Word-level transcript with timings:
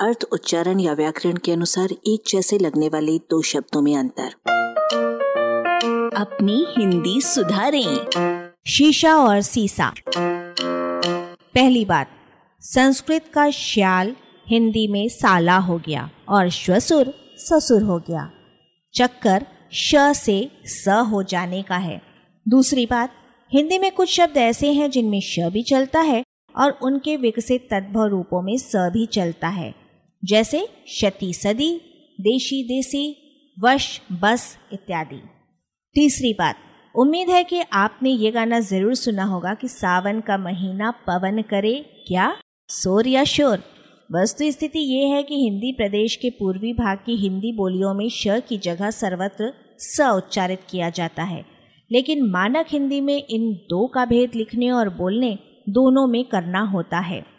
अर्थ, 0.00 0.24
उच्चारण 0.32 0.80
या 0.80 0.92
व्याकरण 0.92 1.36
के 1.36 1.52
अनुसार 1.52 1.88
एक 1.92 2.22
जैसे 2.28 2.58
लगने 2.58 2.88
वाले 2.88 3.18
दो 3.18 3.42
शब्दों 3.42 3.82
में 3.82 3.96
अंतर। 3.96 4.30
अपनी 6.16 6.66
हिंदी 6.78 7.20
सुधारें। 7.20 8.06
शीशा 8.66 9.16
और 9.16 9.40
सीसा। 9.40 9.94
पहली 11.54 11.84
बात, 11.84 12.10
संस्कृत 12.60 13.24
का 13.34 13.50
श्याल 13.50 14.16
हिंदी 14.48 14.88
में 14.88 15.08
साला 15.08 15.56
हो 15.56 15.78
गया 15.78 16.10
और 16.28 16.48
श्वसुर 16.48 17.14
ससुर 17.36 17.82
हो 17.82 17.98
गया। 17.98 18.30
चक्कर 18.94 19.46
श 19.72 19.94
से 19.96 20.50
स 20.64 20.84
हो 20.88 21.22
जाने 21.22 21.62
का 21.62 21.76
है। 21.76 22.02
दूसरी 22.48 22.86
बात, 22.86 23.12
हिंदी 23.52 23.78
में 23.78 23.92
कुछ 23.92 24.16
शब्द 24.16 24.36
ऐसे 24.36 24.72
हैं 24.72 24.90
जिनमें 24.90 25.20
श 25.20 25.36
भी 25.40 25.62
चलता 25.62 26.00
है 26.00 26.24
और 26.56 26.78
उनके 26.82 27.16
विकसित 27.16 27.68
तद्भव 27.70 28.04
रूपों 28.04 28.42
में 28.42 28.56
स 28.58 28.72
भी 28.76 29.06
चलता 29.06 29.48
है। 29.48 29.77
जैसे 30.24 30.68
शती 30.88 31.32
सदी, 31.32 31.80
देशी 32.20 32.62
देसी, 32.64 33.16
वश, 33.64 34.00
बस 34.12 34.58
इत्यादि। 34.72 35.20
तीसरी 35.94 36.32
बात, 36.32 36.56
उम्मीद 36.94 37.30
है 37.30 37.44
कि 37.44 37.60
आपने 37.72 38.10
ये 38.10 38.30
गाना 38.30 38.60
ज़रूर 38.60 38.94
सुना 38.94 39.24
होगा 39.24 39.54
कि 39.54 39.68
सावन 39.68 40.20
का 40.20 40.38
महीना 40.38 40.90
पवन 40.90 41.42
करे, 41.42 42.04
क्या? 42.08 42.36
शोर 42.70 43.06
या 43.06 43.24
शोर? 43.24 43.58
वस्तु 44.14 44.50
स्थिति 44.50 44.78
ये 44.78 45.06
है 45.06 45.22
कि 45.22 45.34
हिंदी 45.34 45.72
प्रदेश 45.72 46.16
के 46.16 46.30
पूर्वी 46.30 46.72
भाग 46.72 46.98
की 46.98 47.16
हिंदी 47.16 47.52
बोलियों 47.52 47.94
में 47.94 48.08
श 48.08 48.24
की 48.26 48.58
जगह 48.58 48.90
सर्वत्र 48.90 49.52
स 49.78 50.00
उच्चारित 50.00 50.60
किया 50.70 50.90
जाता 50.90 51.22
है। 51.22 51.44
लेकिन 51.92 52.22
मानक 52.22 52.66
हिंदी 52.68 53.00
में 53.00 53.22
इन 53.30 53.52
दो 53.52 53.86
का 53.86 54.04
भेद 54.04 54.30
लिखने 54.34 54.70
और 54.70 54.88
बोलने 54.88 55.38
दोनों 55.68 56.06
में 56.06 56.24
करना 56.24 56.60
होता 56.60 56.98
है। 56.98 57.37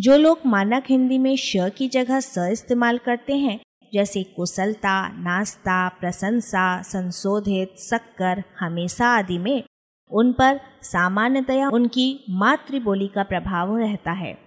जो 0.00 0.16
लोग 0.16 0.38
मानक 0.46 0.84
हिंदी 0.88 1.18
में 1.18 1.36
श 1.36 1.52
की 1.56 1.88
जगह 1.88 2.20
स 2.20 2.34
इस्तेमाल 2.38 2.98
करते 2.98 3.36
हैं, 3.36 3.60
जैसे 3.94 4.22
कुशलता 4.22 5.08
नाश्ता 5.08 5.88
प्रशंसा, 5.88 6.82
संशोधित 6.82 7.74
शक्कर 7.78 8.42
हमेशा 8.60 9.06
आदि 9.06 9.38
में, 9.38 9.62
उन 10.10 10.32
पर 10.32 10.60
सामान्यतया 10.82 11.68
उनकी 11.68 12.24
मातृबोली 12.30 13.08
का 13.08 13.22
प्रभाव 13.22 13.76
रहता 13.76 14.12
है। 14.12 14.38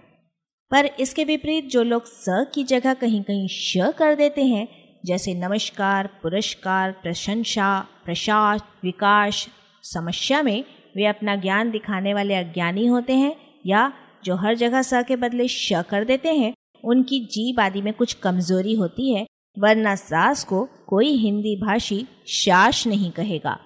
पर 0.70 0.86
इसके 0.86 1.24
विपरीत 1.24 1.64
जो 1.64 1.82
लोग 1.82 2.02
स 2.06 2.24
की 2.28 2.64
जगह 2.64 2.94
कहीं 2.94 3.22
कहीं 3.22 3.48
श 3.48 3.74
कर 3.98 4.14
देते 4.14 4.44
हैं, 4.44 4.68
जैसे 5.06 5.34
नमस्कार, 5.34 6.06
पुरस्कार, 6.22 6.92
प्रशंसा, 6.92 7.86
प्रसाद, 8.04 8.60
विकास, 8.84 9.48
समस्या 9.82 10.42
में 10.42 10.64
वे 10.96 11.06
अपना 11.06 11.36
ज्ञान 11.36 11.70
दिखाने 11.70 12.14
वाले 12.14 12.34
अज्ञानी 12.34 12.86
होते 12.86 13.12
हैं 13.12 13.36
या 13.66 13.92
जो 14.26 14.36
हर 14.36 14.54
जगह 14.54 14.82
स 14.82 15.02
के 15.08 15.16
बदले 15.16 15.48
श 15.48 15.82
कर 15.90 16.04
देते 16.04 16.28
हैं, 16.28 16.52
उनकी 16.84 17.20
जीव 17.20 17.60
आदि 17.60 17.82
में 17.82 17.92
कुछ 17.92 18.12
कमज़ोरी 18.14 18.74
होती 18.74 19.14
है, 19.14 19.26
वरना 19.58 19.94
सास 19.94 20.44
को 20.44 20.68
कोई 20.86 21.10
हिंदी 21.16 21.56
भाषी 21.56 22.06
शास 22.28 22.86
नहीं 22.86 23.10
कहेगा। 23.10 23.58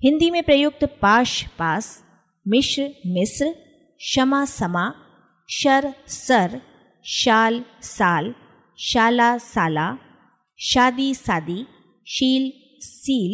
हिंदी 0.00 0.30
में 0.30 0.42
प्रयुक्त 0.42 0.84
पाश, 1.02 1.42
पास, 1.58 2.04
मिश्र 2.48 2.88
मिश्र 3.06 3.50
क्षमा 4.00 4.44
समा, 4.44 4.92
शर, 5.48 5.92
सर, 6.06 6.60
शाल, 7.04 7.64
साल, 7.82 8.34
शाला, 8.78 9.38
साला, 9.38 9.98
शादी, 10.58 11.14
सादी, 11.14 11.64
शील, 12.06 12.52
सील, 12.80 13.32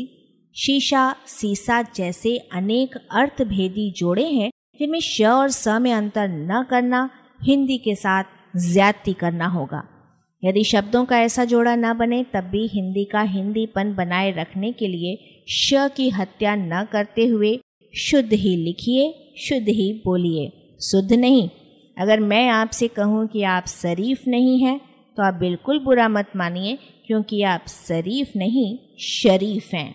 शीशा, 0.57 1.15
सीसा 1.27 1.83
जैसे 1.83 2.37
अनेक 2.53 2.97
अर्थभेदी 3.13 3.91
जोड़े 3.97 4.27
हैं 4.31 4.51
जिनमें 4.79 5.01
श 5.01 5.23
और 5.23 5.49
स 5.51 5.79
में 5.81 5.93
अंतर 5.93 6.29
न 6.29 6.63
करना, 6.71 7.09
हिंदी 7.43 7.77
के 7.79 7.95
साथ 7.95 8.25
ज्यादती 8.57 9.13
करना 9.13 9.47
होगा। 9.47 9.83
यदि 10.43 10.63
शब्दों 10.65 11.05
का 11.05 11.19
ऐसा 11.21 11.45
जोड़ा 11.45 11.75
न 11.77 11.93
बने, 11.99 12.23
तब 12.35 12.45
भी 12.45 12.67
हिंदी 12.67 13.05
का 13.05 13.21
हिंदीपन 13.29 13.95
बनाए 13.95 14.31
रखने 14.31 14.73
के 14.73 14.89
लिए 14.89 15.45
श 15.49 15.89
की 15.97 16.09
हत्या 16.11 16.55
न 16.55 16.85
करते 16.93 17.27
हुए 17.27 17.59
शुद्ध 17.95 18.33
ही 18.33 18.57
लिखिए, 18.57 19.35
शुद्ध 19.39 19.69
ही 19.69 19.93
बोलिए। 20.05 20.51
शुद्ध 20.81 21.13
नहीं। 21.13 21.49
अगर 21.97 22.21
मैं 22.21 22.49
आपसे 22.49 22.89
कहूँ 22.89 23.27
कि 23.27 23.43
आप 23.45 23.67
शरीफ 23.67 24.23
नहीं 24.29 24.59
हैं 24.63 24.79
तो 25.17 25.23
आप 25.23 25.35
बिल्कुल 25.35 25.79
बुरा 25.79 26.09
मत 26.09 26.31
मानिए, 26.37 26.79
क्योंकि 27.07 27.43
आप 27.45 27.65
शरीफ 27.69 28.33
नहीं, 28.37 28.79
शरीफ 28.99 29.73
हैं। 29.75 29.95